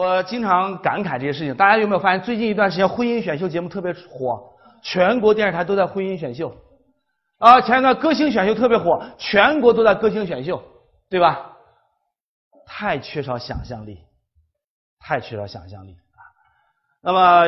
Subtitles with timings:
[0.00, 1.54] 我经常感慨这些事情。
[1.54, 4.42] 大家有没有发现，最近一段时间婚姻选秀节目特别火，
[4.82, 6.50] 全国电视台都在婚姻选秀。
[7.36, 10.62] 啊，前一段歌星选秀特别火，全国都在歌星选秀，
[11.10, 11.52] 对吧？
[12.66, 13.98] 太缺少想象力，
[15.00, 16.20] 太缺少想象力啊！
[17.02, 17.44] 那么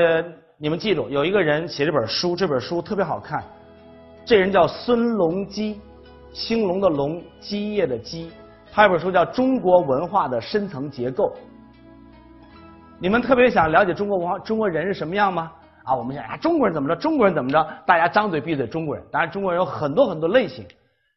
[0.59, 3.43] 你们记住，有一个人写这本书，这本书特别好看。
[4.27, 5.81] 这人叫孙隆基，
[6.35, 8.31] 兴隆的隆，基业的基。
[8.71, 11.35] 他有本书叫《中国文化的深层结构》。
[13.03, 15.51] 你们特别想了解中国文化、中国人是什么样吗？
[15.83, 16.95] 啊，我们想啊，中国人怎么着？
[16.95, 17.61] 中国人怎么着？
[17.85, 19.05] 大家张嘴闭嘴中国人。
[19.11, 20.65] 当然，中国人有很多很多类型，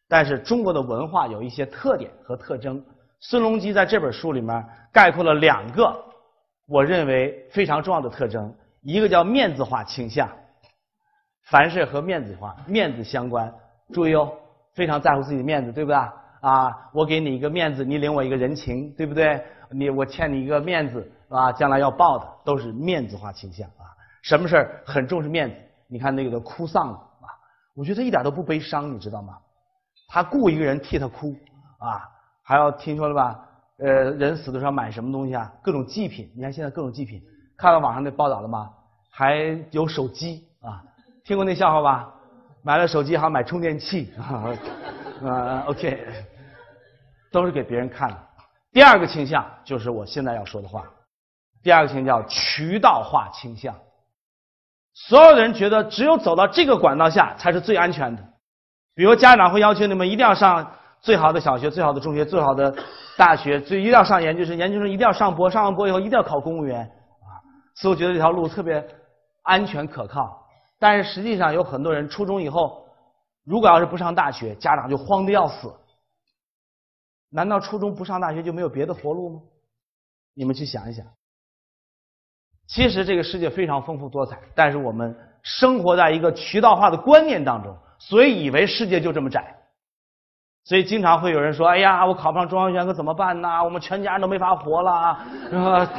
[0.10, 2.84] 但是中国的文化有一些特点和特征。
[3.20, 5.96] 孙隆基在这本书里面概括了两个
[6.68, 10.28] 我认为非常重要的特征，一个叫面子化倾向，
[11.52, 13.54] 凡是和面子化、面子相关，
[13.94, 14.34] 注意哦，
[14.74, 16.00] 非常在乎自己的面子，对不对？
[16.48, 19.44] 啊，我给你一个面子，你领我一个人情，对不对？
[19.72, 21.12] 你我欠你一个面子。
[21.28, 23.90] 啊，将来要报的都是面子化倾向啊！
[24.22, 25.56] 什么事儿很重视面子？
[25.88, 27.26] 你看那个哭丧的啊，
[27.76, 29.36] 我觉得他一点都不悲伤，你知道吗？
[30.08, 31.36] 他雇一个人替他哭
[31.80, 32.08] 啊，
[32.44, 33.40] 还要听说了吧？
[33.80, 35.52] 呃，人死的时候买什么东西啊？
[35.64, 36.32] 各种祭品。
[36.36, 37.20] 你看现在各种祭品，
[37.58, 38.70] 看到网上那报道了吗？
[39.10, 40.84] 还有手机啊？
[41.24, 42.14] 听过那笑话吧？
[42.62, 44.54] 买了手机还要买充电器啊？
[45.68, 46.06] OK，
[47.36, 48.18] 都是给别人看的。
[48.72, 50.84] 第二个倾向就是我现在要说的话。
[51.62, 53.76] 第二个倾向叫渠道化倾向，
[54.94, 58.24] 所有的人觉得只有走到这个管道下才是最安全的。
[58.96, 62.74] 比如家长会要求你们一定要上最好的小学、最好的中学、最好的
[63.18, 67.36] 大学，最一定要上研究生，研究生一定要上博，上完博以后一定要考公务员啊。
[67.76, 68.86] 所以我觉得这条路特别
[69.44, 70.46] 安全可靠。
[70.80, 72.86] 但是实际上有很多人初中以后，
[73.46, 75.74] 如果要是不上大学，家长就慌得要死。
[77.36, 79.42] 难道初中不上大学就没有别的活路吗？
[80.34, 81.06] 你们去想一想。
[82.66, 85.14] 其实这个世界非常丰富多彩，但是我们
[85.44, 89.54] 生活在一个渠道化的观念当中，所以以为世界就这么窄。
[90.64, 93.62] 所以经常会有人说：“哎呀，我考不上中央学院可怎么办呢？
[93.64, 95.20] 我们全家人都没法活了。”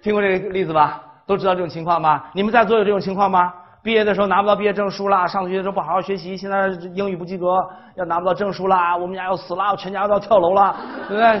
[0.00, 1.02] 听过这个例子吧？
[1.26, 2.30] 都知道这种情况吧？
[2.34, 3.52] 你们在座有这种情况吗？
[3.84, 7.62] 毕业的时候拿不到毕业证书啦，上学的时候不好好学习，现在英语不及格，
[7.96, 10.74] 要拿不到证书啦，我们家要死啦，我全家都要跳楼了，
[11.06, 11.38] 对不对？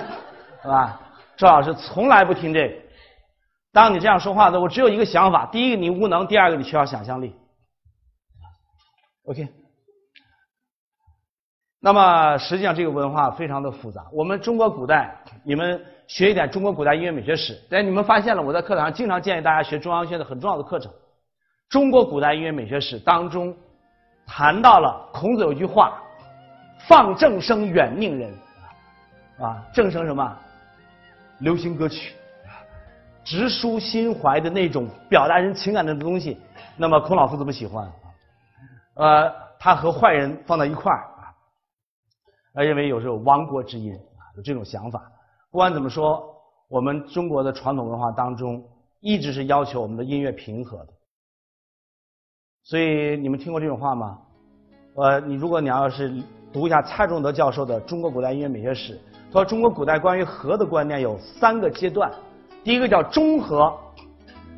[0.62, 1.00] 是吧？
[1.38, 2.74] 周老师从来不听这个。
[3.72, 7.34] 当你这样说话的，我只有一个想法：第一个，你无能；第二个，你缺少想象力。
[9.24, 9.48] OK。
[11.80, 14.04] 那么，实际上这个文化非常的复杂。
[14.12, 17.58] 我们中国古代，你们学一点中国古代音乐美学史。
[17.70, 20.92] 但你们发现了，我在课堂上经常建议大家学中央学院的很重要的课程
[21.68, 23.54] 《中国古代音乐美学史》当中，
[24.26, 26.00] 谈到了孔子有句话
[26.86, 28.32] ：“放正声，远佞人。”
[29.40, 30.36] 啊，正声什么？
[31.40, 32.14] 流行歌曲。
[33.24, 36.38] 直抒心怀的那种表达人情感的东西，
[36.76, 37.90] 那么孔老夫子不喜欢，
[38.96, 41.08] 呃，他和坏人放在一块儿
[42.52, 45.10] 啊，认为有时候亡国之音啊，有这种想法。
[45.50, 46.22] 不管怎么说，
[46.68, 48.62] 我们中国的传统文化当中
[49.00, 50.92] 一直是要求我们的音乐平和的。
[52.64, 54.18] 所以你们听过这种话吗？
[54.96, 56.10] 呃，你如果你要是
[56.50, 58.94] 读一下蔡仲德教授的《中国古代音乐美学史》，
[59.26, 62.10] 他说中国古代关于和的观念有三个阶段。
[62.62, 63.76] 第一个叫中和，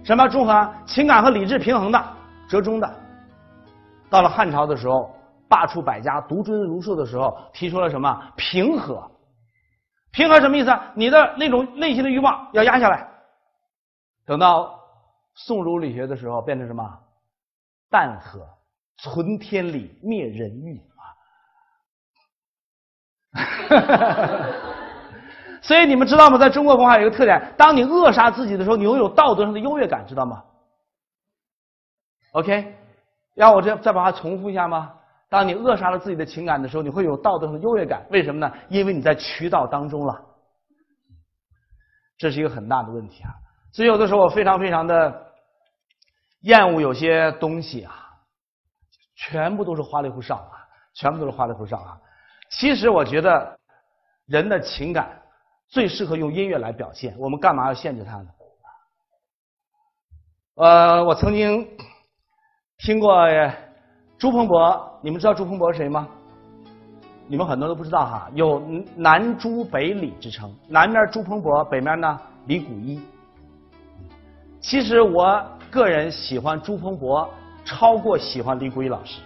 [0.05, 0.73] 什么中和？
[0.87, 2.01] 情感和理智平衡的，
[2.49, 2.89] 折中的。
[4.09, 5.13] 到了汉朝的时候，
[5.49, 9.03] 罢黜百家，独尊儒术的时候，提出了什么平和？
[10.13, 10.71] 平和什么意思？
[10.95, 13.09] 你的那种内心的欲望要压下来。
[14.25, 14.79] 等到
[15.35, 16.89] 宋儒理学的时候，变成什么
[17.97, 18.47] 淡和？
[18.99, 20.79] 存天理，灭人欲
[23.33, 23.33] 啊！
[25.63, 26.37] 所以你们知道吗？
[26.37, 30.45] 在中国文化有一个特点：当你扼杀自己的时候，你拥有道德上的优越感，知道吗
[32.33, 32.77] ？OK，
[33.37, 34.93] 要我这再把它重复一下吗？
[35.31, 38.07] 当你扼杀了自己的情感的时候，你会有道德上的优越感。
[38.11, 38.53] 为什么呢？
[38.69, 40.23] 因为你在渠道当中了。
[42.19, 43.31] 这是一个很大的问题啊！
[43.73, 45.26] 所以有的时候我非常非常的
[46.47, 47.93] 厌恶有些东西啊，
[49.15, 52.01] 全部都是花里胡哨啊，全部都是花里胡哨啊。
[52.51, 53.59] 其实我觉得
[54.27, 55.23] 人的情感。
[55.69, 58.29] 最适合用音乐来表现，我们干嘛要限制它呢？
[60.55, 61.69] 呃，我曾经
[62.79, 63.27] 听过
[64.17, 66.07] 朱鹏博，你们知道朱鹏博是谁吗？
[67.27, 68.61] 你们很多都不知道哈，有
[68.95, 73.03] 南朱北李之称，南面朱鹏博，北面呢李谷一。
[74.61, 77.29] 其实我个人喜欢朱鹏博，
[77.65, 79.21] 超过喜欢李谷一老师。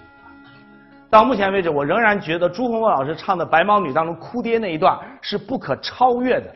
[1.09, 6.55] 到目前为止，我仍然觉得朱洪波老师唱的《白毛女》当中哭爹那一段是不可超越的。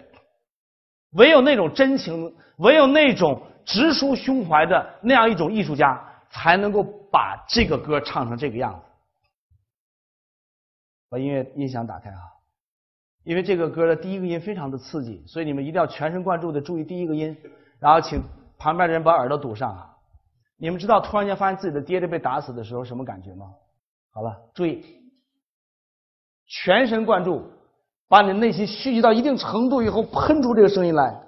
[1.12, 6.00] 唯有那种真情，唯有那种直抒胸怀的那样一种艺术家，
[6.30, 8.80] 才能够把这个歌唱成这个样子。
[11.10, 12.18] 把音乐音响打开啊！
[13.24, 17.36] 因为这个歌的第一个音非常的刺激，所以你们一定要全神贯注的注意第一个音，
[17.80, 18.22] 然后请
[18.58, 19.90] 旁边的人把耳朵堵上啊！
[20.56, 23.46] 你们知道突然间发现自己的爹爹被打死的时候什么感觉吗？
[24.12, 24.84] 好了，注意，
[26.46, 27.42] 全神贯注，
[28.08, 31.20] 把你内心蓄积到一定程度以后，喷出这个声音来。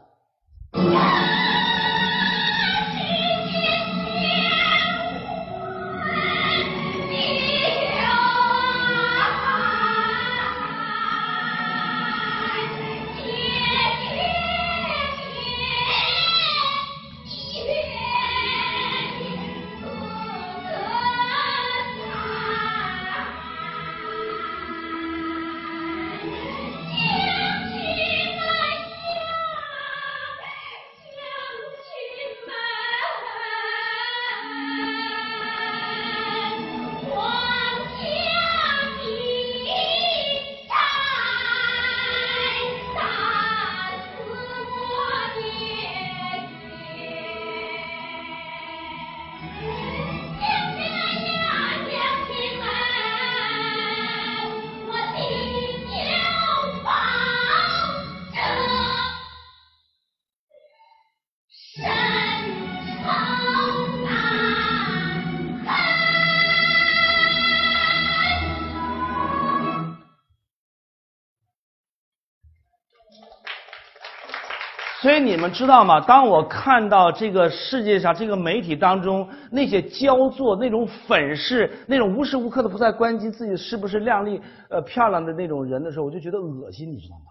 [75.06, 76.00] 所以你们知道吗？
[76.00, 87.26] 当我看到这个世界上这个媒体当中那些焦作、那种粉饰、那种无时无刻的不在关心自己是不是靓丽、呃漂亮的那种人的时候，我就觉得恶心，你知道吗？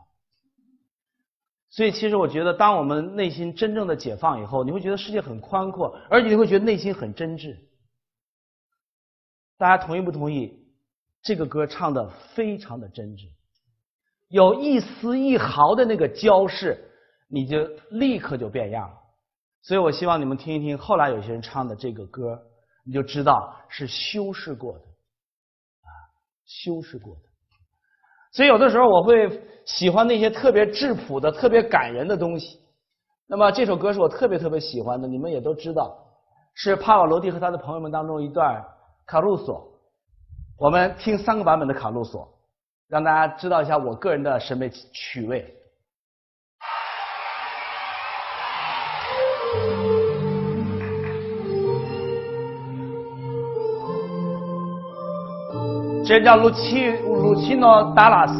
[1.70, 7.58] 所以其实我觉得，当我们内心真正的解放以后，你会觉得世界很宽阔，而且你会觉得内心很真挚。
[9.58, 10.66] 大家同意不同意？
[11.22, 13.26] 这个歌唱的非常的真挚，
[14.30, 16.78] 有一丝一毫的那个焦饰。
[17.36, 17.58] 你就
[17.90, 18.96] 立刻就变样了，
[19.62, 22.42] 所以我希望你们听一听后来有些人唱的这个歌，
[22.86, 25.90] 你就知道是修饰过的，啊，
[26.46, 27.22] 修饰过的。
[28.32, 32.62] 所以有的时候我会喜欢那些特别质朴的、特别感人的东西。
[33.28, 35.94] 那么这首歌是我特别特别喜欢的，你们也都知道，
[36.54, 38.66] 是帕瓦罗蒂和他的朋友们当中一段
[39.06, 39.70] 卡路索。
[40.58, 42.34] 我们听三个版本的卡路索，
[42.88, 45.54] 让大家知道一下我个人的审美趣味。
[56.08, 58.34] 这叫路奇路奇诺达拉斯，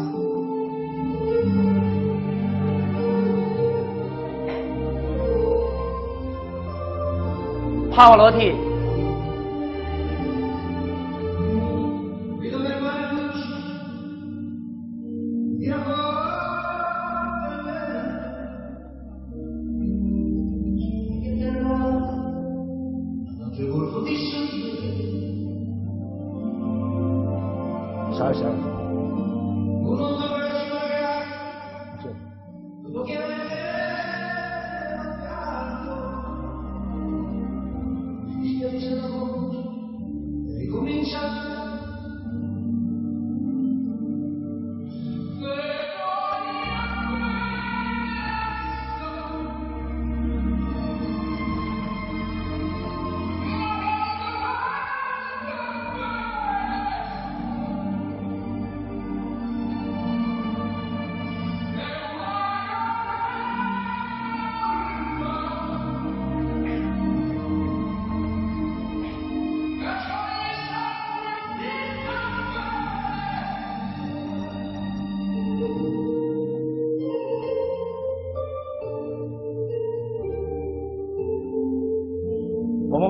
[7.90, 8.52] 帕瓦罗蒂。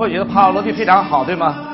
[0.06, 1.65] 我觉得帕瓦罗蒂非常好，对吗？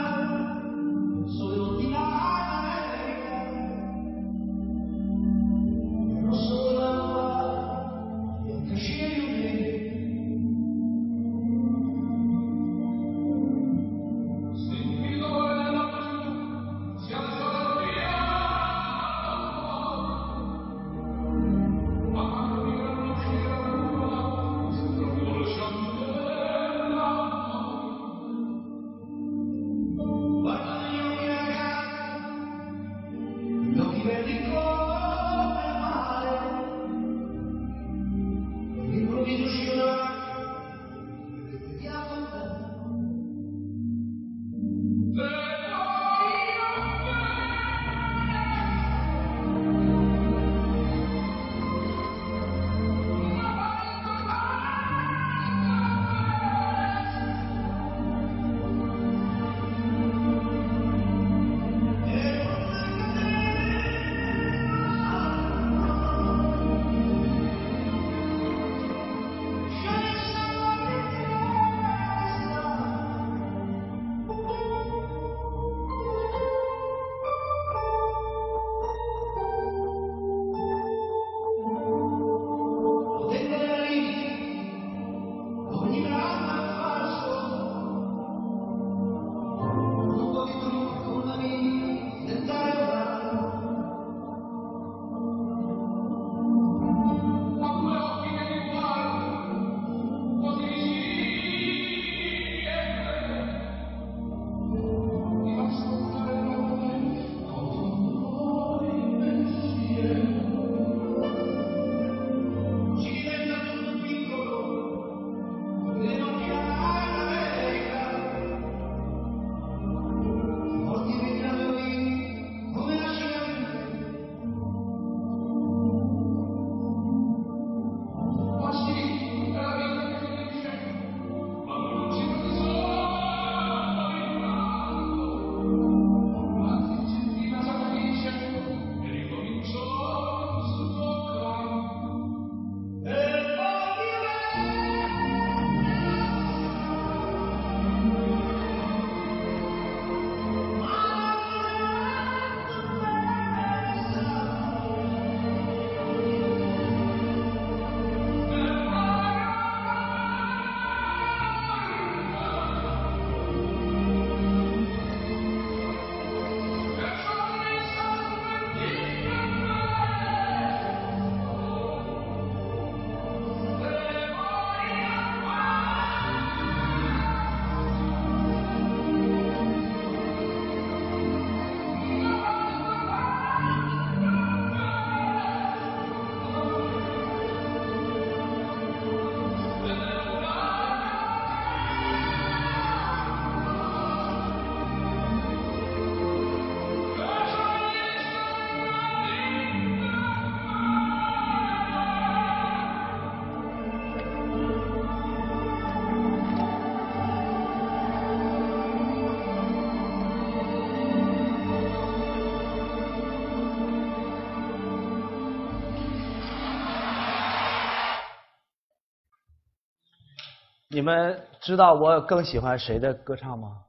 [220.93, 223.83] 你们知道我更喜欢谁的歌唱吗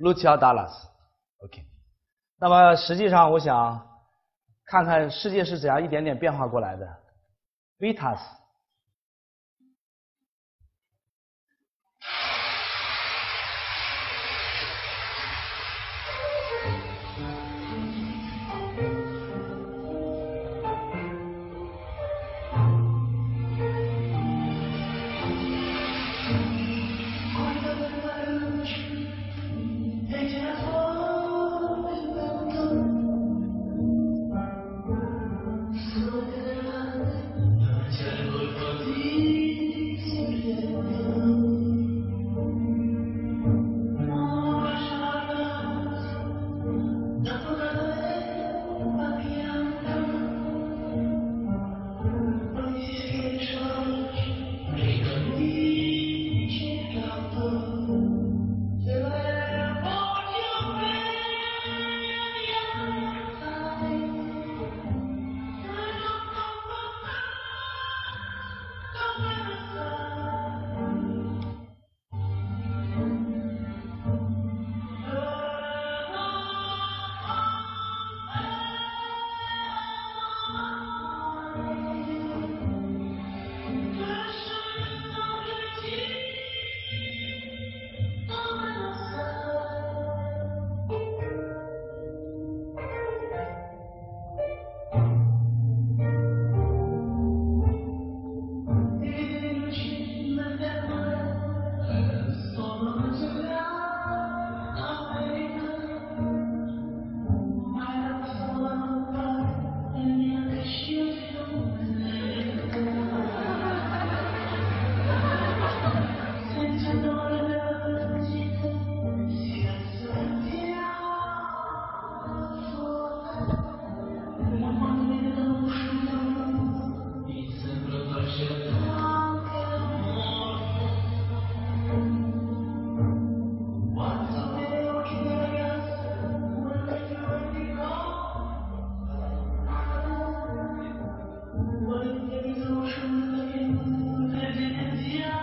[0.00, 1.62] ？Lucia Dallas，OK。
[2.40, 3.86] 那么实际上，我想
[4.64, 6.88] 看看世界是怎样一点点变化过来的
[7.78, 8.18] ，Vitas。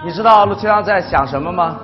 [0.02, 1.78] 你知道陆秋阳在想什么吗？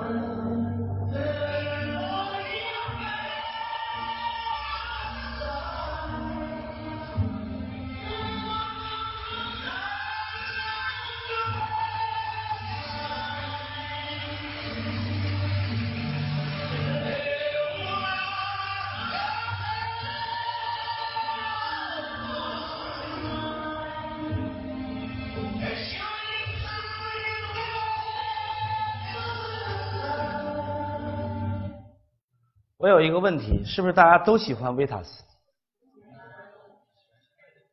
[33.26, 35.24] 问题，是不是大家都喜欢维塔斯？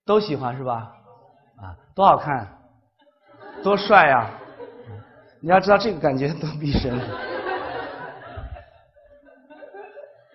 [0.03, 0.91] 都喜欢是吧？
[1.57, 2.47] 啊，多好看，
[3.61, 4.31] 多帅呀！
[5.39, 6.99] 你要知道这个感觉多逼真。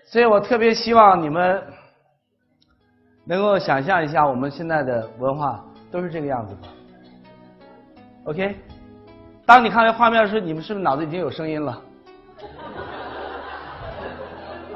[0.06, 1.60] 所以我特别希望你们
[3.24, 6.68] 能够想象一下，我们现在的文化都是这个样子的。
[8.26, 8.56] OK，
[9.44, 11.82] 当你看到画面的时候，你们是不是脑子已经有声音了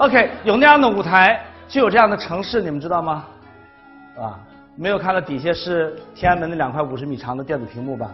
[0.03, 3.25] ？OK，有那样的舞台，就有这样的城市，你们知道吗？
[4.19, 4.41] 啊，
[4.75, 8.13] 没有看到底下是天安门那两块五十米长的电子屏幕吧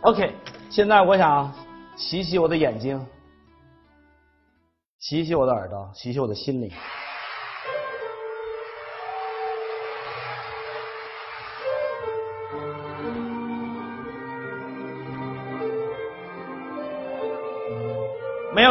[0.00, 0.34] ？OK，
[0.68, 1.52] 现在我想
[1.94, 3.00] 洗洗我的眼睛，
[4.98, 6.68] 洗洗我的耳朵，洗洗我的心灵。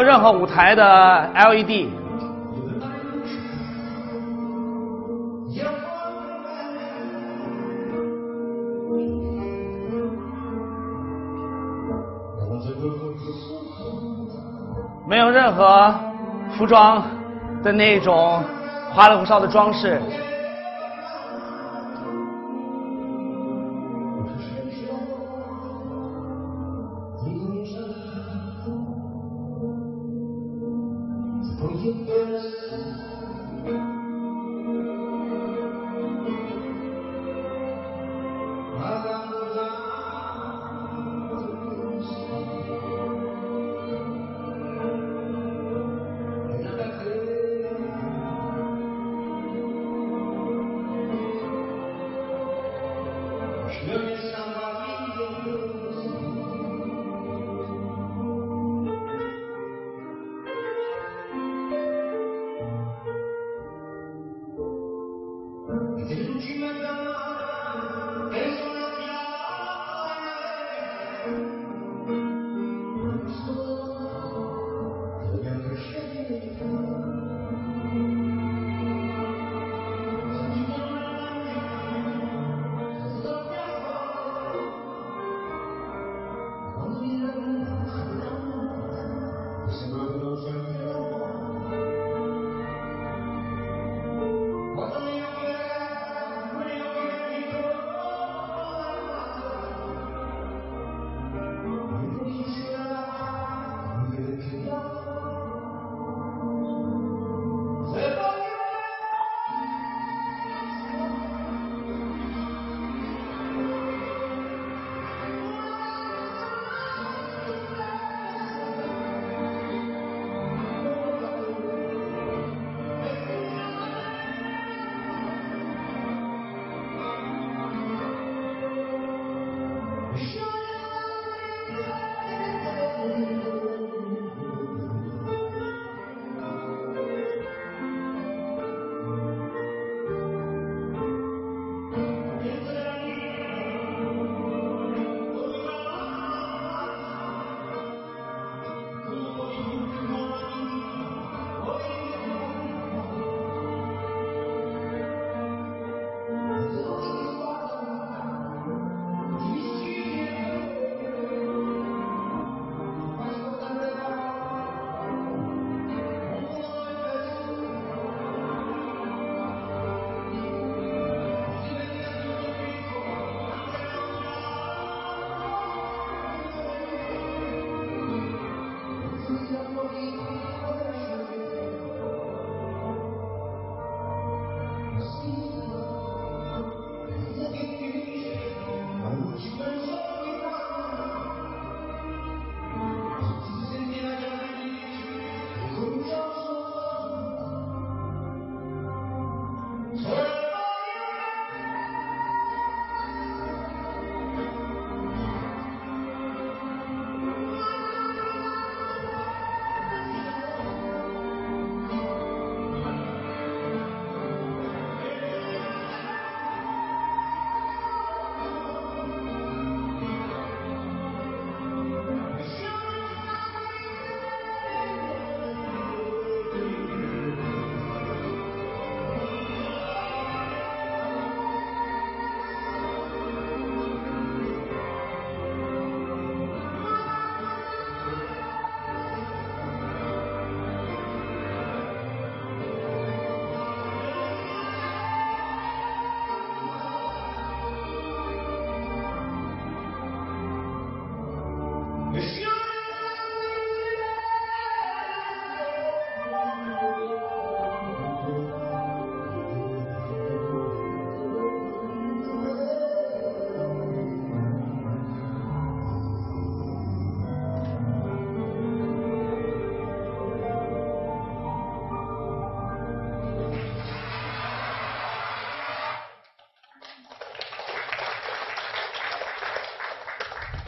[0.01, 0.83] 有任何舞台的
[1.35, 1.87] LED，
[15.07, 15.93] 没有任何
[16.57, 17.03] 服装
[17.61, 18.41] 的那种
[18.91, 20.01] 花里胡哨的装饰。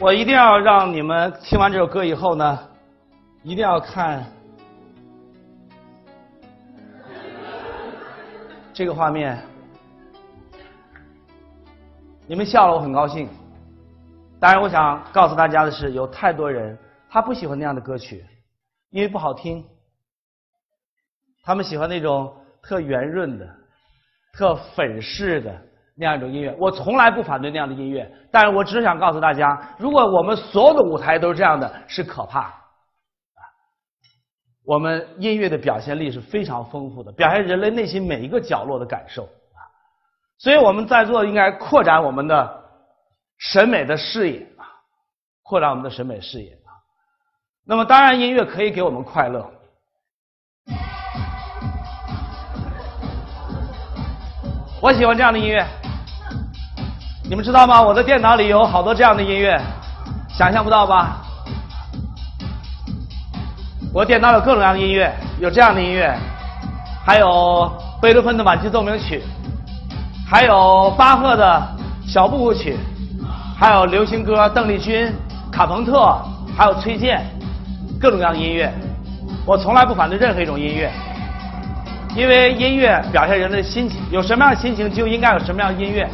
[0.04, 2.58] 我一定要让你们听完这首歌以后呢，
[3.42, 4.22] 一定要看
[8.70, 9.42] 这个画面。
[12.26, 13.30] 你们笑了，我很高兴。
[14.38, 18.22] 当然，我想告诉大家的是，有太多人他不喜欢那样的歌曲，
[18.90, 19.64] 因为不好听。
[21.42, 23.48] 他们喜欢那种特圆润的、
[24.34, 25.62] 特粉饰的
[25.96, 26.54] 那样一种音乐。
[26.58, 32.52] 我从来不反对那样的音乐，但是我只想告诉大家，如果我们所有的舞台都是这样的，是可怕。
[34.66, 39.60] 我们音乐的表现力是非常丰富的，表现人类内心每一个角落的感受啊。
[40.38, 42.64] 所以我们在座应该扩展我们的
[43.38, 44.64] 审美的视野啊，
[45.42, 46.72] 扩展我们的审美视野啊。
[47.66, 49.50] 那么，当然音乐可以给我们快乐。
[54.80, 55.64] 我喜欢这样的音乐，
[57.26, 57.80] 你们知道吗？
[57.80, 59.58] 我的电脑里有好多这样的音乐，
[60.28, 61.22] 想象不到吧？
[63.94, 65.10] 我电脑有各种各样的音乐，
[65.40, 66.14] 有这样的音乐，
[67.02, 69.22] 还有贝多芬的晚期奏鸣曲。
[70.28, 71.62] 还有巴赫的
[72.06, 72.76] 小步舞曲，
[73.58, 75.10] 还有流行歌，邓丽君、
[75.50, 76.20] 卡朋特，
[76.54, 77.24] 还有崔健，
[77.98, 78.70] 各种各样的音乐。
[79.46, 80.92] 我从来不反对任何一种音乐，
[82.14, 86.06] 因为音乐表现人的心情，有什么样的心情就应该有什么样的音乐。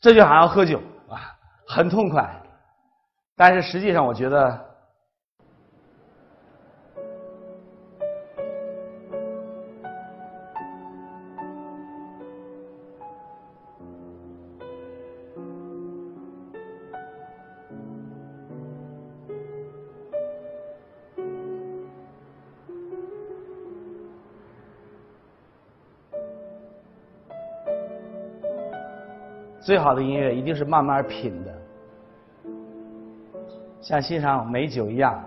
[0.00, 1.34] 这就好像喝酒啊，
[1.66, 2.42] 很痛快，
[3.36, 4.67] 但是实际上我觉得。
[29.68, 31.54] 最好的音乐一定是慢慢品的，
[33.82, 35.22] 像欣赏美酒一样，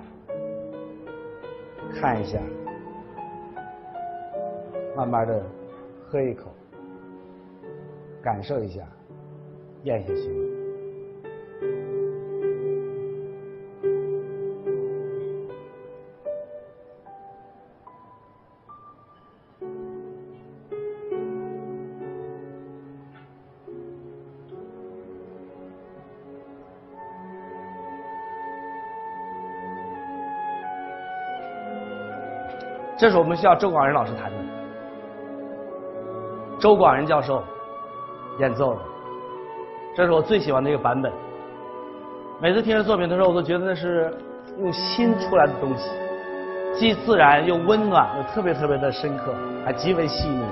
[1.93, 2.39] 看一下，
[4.97, 5.43] 慢慢的
[6.08, 6.49] 喝一口，
[8.19, 8.82] 感受一下，
[9.84, 10.50] 咽下去。
[33.01, 34.37] 这是我们需要周广仁老师弹的，
[36.59, 37.41] 周广仁教授
[38.37, 38.79] 演奏的，
[39.95, 41.11] 这是我最喜欢的一个版本。
[42.39, 44.15] 每次听这作品的时候，我都觉得那是
[44.59, 45.89] 用心出来的东西，
[46.75, 49.33] 既自然又温暖，又特别特别的深刻，
[49.65, 50.45] 还极为细腻。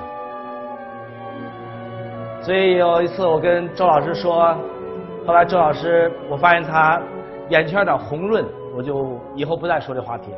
[2.42, 4.58] 所以有一次我跟周老师说，
[5.24, 7.00] 后来周老师我发现他
[7.50, 8.44] 眼圈有点红润，
[8.76, 10.38] 我就以后不再说这话题了。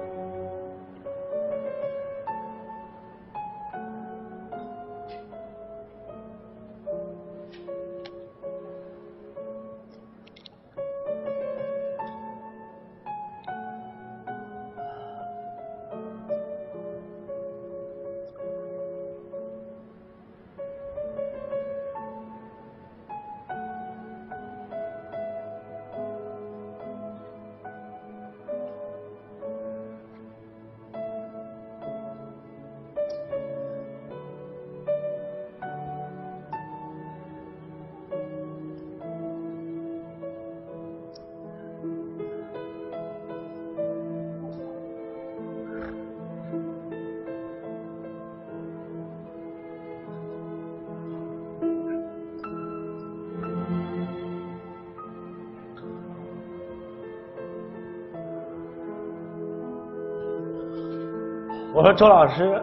[61.73, 62.61] 我说周老师。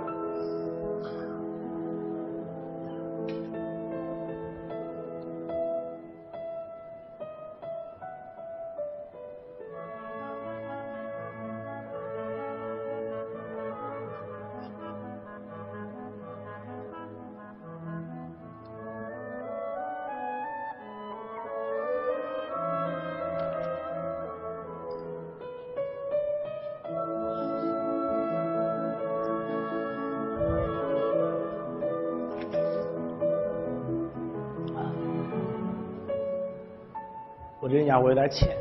[37.60, 38.56] 我觉得你家我有点浅。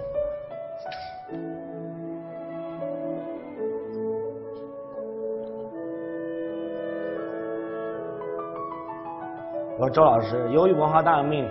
[9.80, 11.48] 我说周老师，由于文化大革命，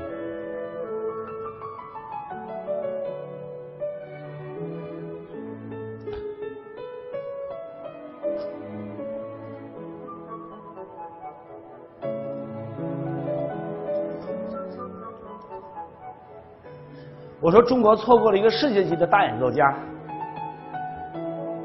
[17.47, 19.73] 我说中国错过了一个世界级的大演奏家，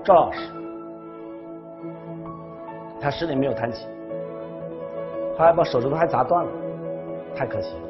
[0.03, 0.39] 赵老师，
[2.99, 3.89] 他十年没有弹琴，
[5.35, 6.51] 后来把手指头还砸断了，
[7.35, 7.81] 太可惜了。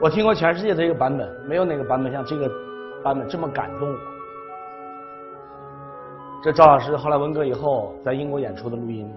[0.00, 2.50] 我听过全世界的一个版本，没有哪个版本像这个
[3.04, 3.98] 版本这么感动我。
[6.42, 9.08] 这赵老师后来文革以后在英国演出的录音。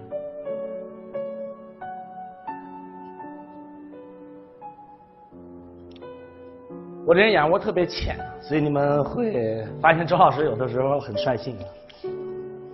[7.06, 11.54] 我这人眼窝特别浅，所以你们会发现周老师有的时候很率性。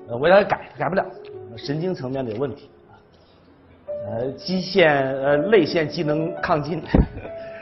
[0.08, 1.04] 呃，我要改，改不了，
[1.56, 2.70] 神经层面的有问题。
[4.06, 6.80] 呃，肌线呃泪腺机能亢进。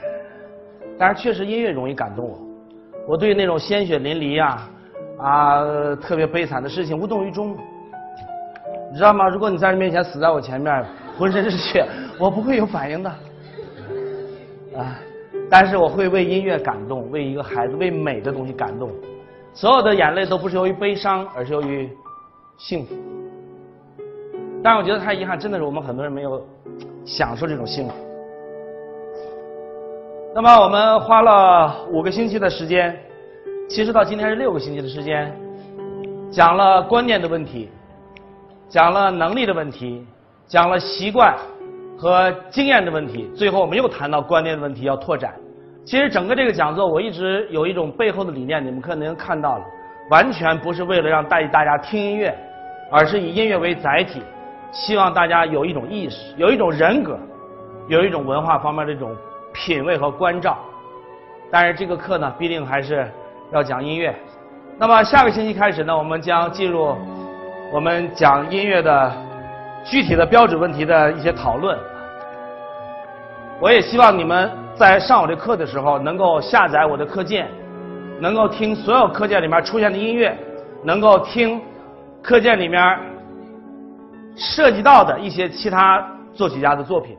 [0.98, 2.38] 但是确实音乐容易感动我，
[3.08, 4.70] 我对那种鲜血淋漓啊
[5.18, 7.56] 啊特别悲惨的事情无动于衷。
[8.90, 9.26] 你知道吗？
[9.28, 10.84] 如果你在人面前死在我前面，
[11.18, 11.86] 浑身是血，
[12.18, 13.10] 我不会有反应的。
[14.76, 15.00] 啊。
[15.50, 18.90] 但是我会为音乐感动，为一个孩子，为美的东西感动。
[19.54, 21.88] 所有的眼泪都不是由于悲伤，而是由于
[22.58, 22.94] 幸福。
[24.62, 26.46] 但我觉得太遗憾，真的是我们很多人没有
[27.04, 27.94] 享受这种幸福。
[30.34, 32.94] 那么我们花了五个星期的时间，
[33.68, 35.34] 其实到今天是六个星期的时间，
[36.30, 37.70] 讲了观念的问题，
[38.68, 40.06] 讲了能力的问题，
[40.46, 41.34] 讲了习惯。
[41.98, 45.34] 和经验的问题，最后我们又谈到观念的问题要拓展。
[45.84, 49.64] 其实整个这个讲座，我一直有一种背后的理念，你们可能看到了，
[50.10, 52.32] 完全不是为了让带大家听音乐，
[52.88, 54.22] 而是以音乐为载体，
[54.70, 57.18] 希望大家有一种意识，有一种人格，
[57.88, 59.16] 有一种文化方面的一种
[59.52, 60.56] 品味和关照。
[61.50, 63.10] 但是这个课呢，必定还是
[63.50, 64.14] 要讲音乐。
[64.78, 66.94] 那么下个星期开始呢，我们将进入
[67.72, 69.27] 我们讲音乐的。
[69.84, 71.78] 具体的标准问题的一些讨论，
[73.60, 77.48] 我也希望你们在上我的课的时候，能够下载我的课件，
[78.20, 80.36] 能够听所有课件里面出现的音乐，
[80.84, 81.60] 能够听
[82.22, 82.80] 课件里面
[84.36, 87.16] 涉及到的一些其他作曲家的作品。